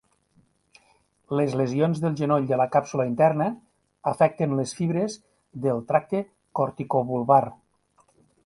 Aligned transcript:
Les 1.39 1.53
lesions 1.59 1.99
del 2.05 2.15
genoll 2.21 2.47
de 2.53 2.59
la 2.63 2.67
càpsula 2.75 3.05
interna 3.11 3.51
afecten 4.15 4.57
les 4.61 4.75
fibres 4.81 5.19
del 5.67 5.87
tracte 5.93 6.27
corticobulbar. 6.61 7.43